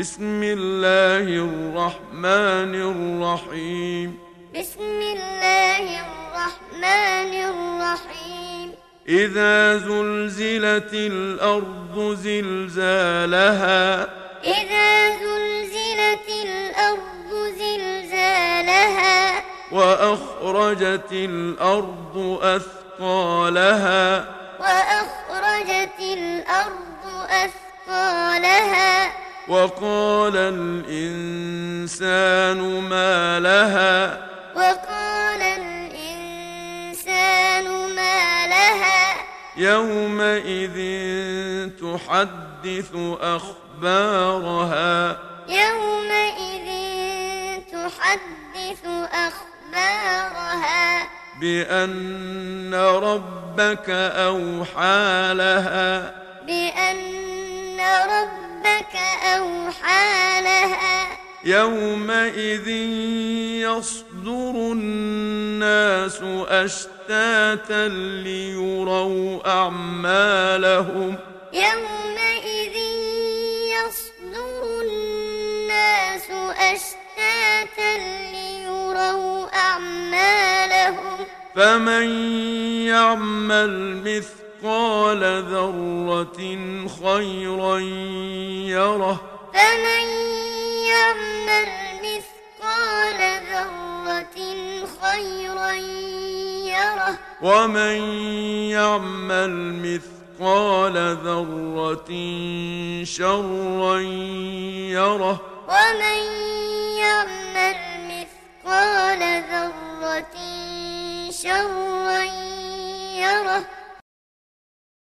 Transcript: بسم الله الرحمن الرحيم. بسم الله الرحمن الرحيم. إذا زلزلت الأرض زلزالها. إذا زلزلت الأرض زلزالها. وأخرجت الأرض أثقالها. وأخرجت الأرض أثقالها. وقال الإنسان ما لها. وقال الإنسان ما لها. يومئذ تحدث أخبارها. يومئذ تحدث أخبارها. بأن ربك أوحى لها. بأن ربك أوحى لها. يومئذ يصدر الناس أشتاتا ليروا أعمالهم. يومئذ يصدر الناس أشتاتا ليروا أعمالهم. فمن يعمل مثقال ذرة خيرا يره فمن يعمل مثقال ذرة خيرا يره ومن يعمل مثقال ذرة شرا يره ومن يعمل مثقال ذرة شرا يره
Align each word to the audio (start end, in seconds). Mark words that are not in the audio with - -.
بسم 0.00 0.42
الله 0.42 1.26
الرحمن 1.28 2.74
الرحيم. 2.74 4.18
بسم 4.60 5.00
الله 5.00 6.00
الرحمن 6.00 7.32
الرحيم. 7.34 8.74
إذا 9.08 9.76
زلزلت 9.78 10.94
الأرض 10.94 12.16
زلزالها. 12.22 14.02
إذا 14.44 15.10
زلزلت 15.18 16.28
الأرض 16.44 17.54
زلزالها. 17.58 19.42
وأخرجت 19.72 21.12
الأرض 21.12 22.38
أثقالها. 22.42 24.24
وأخرجت 24.60 26.00
الأرض 26.00 27.26
أثقالها. 27.30 29.27
وقال 29.48 30.36
الإنسان 30.36 30.80
ما 32.80 33.40
لها. 33.40 34.18
وقال 34.54 35.42
الإنسان 35.42 36.44
ما 37.94 38.46
لها. 38.46 39.14
يومئذ 39.56 40.78
تحدث 41.68 42.94
أخبارها. 43.20 45.18
يومئذ 45.48 46.68
تحدث 47.72 48.84
أخبارها. 49.12 51.08
بأن 51.40 52.74
ربك 52.74 53.90
أوحى 53.90 55.34
لها. 55.34 56.14
بأن 56.46 57.80
ربك 57.80 58.47
أوحى 59.36 60.40
لها. 60.40 61.18
يومئذ 61.44 62.68
يصدر 63.68 64.72
الناس 64.72 66.20
أشتاتا 66.48 67.88
ليروا 67.88 69.50
أعمالهم. 69.50 71.16
يومئذ 71.52 72.76
يصدر 73.76 74.80
الناس 74.82 76.30
أشتاتا 76.58 77.98
ليروا 78.32 79.56
أعمالهم. 79.56 81.26
فمن 81.56 82.08
يعمل 82.86 84.02
مثقال 84.62 85.22
ذرة 85.44 86.38
خيرا 87.02 87.78
يره 88.68 89.20
فمن 89.54 90.06
يعمل 90.88 91.70
مثقال 92.02 93.20
ذرة 93.52 94.38
خيرا 95.02 95.72
يره 96.66 97.18
ومن 97.42 97.96
يعمل 98.70 99.52
مثقال 99.82 101.16
ذرة 101.24 102.10
شرا 103.04 103.98
يره 104.90 105.40
ومن 105.68 106.20
يعمل 106.98 107.76
مثقال 108.08 109.42
ذرة 109.50 110.36
شرا 111.30 112.22
يره 113.18 113.77